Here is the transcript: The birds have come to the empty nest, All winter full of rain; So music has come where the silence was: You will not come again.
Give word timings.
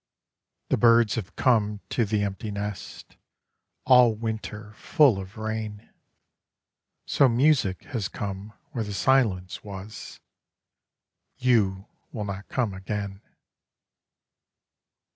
The 0.69 0.77
birds 0.77 1.13
have 1.13 1.35
come 1.35 1.79
to 1.89 2.05
the 2.05 2.23
empty 2.23 2.49
nest, 2.49 3.17
All 3.85 4.15
winter 4.15 4.73
full 4.73 5.19
of 5.19 5.37
rain; 5.37 5.91
So 7.05 7.29
music 7.29 7.83
has 7.83 8.07
come 8.07 8.51
where 8.71 8.83
the 8.83 8.95
silence 8.95 9.63
was: 9.63 10.19
You 11.37 11.85
will 12.11 12.25
not 12.25 12.49
come 12.49 12.73
again. 12.73 13.21